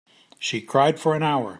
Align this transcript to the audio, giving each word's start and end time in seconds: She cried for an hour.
She 0.39 0.61
cried 0.61 0.99
for 0.99 1.13
an 1.15 1.21
hour. 1.21 1.49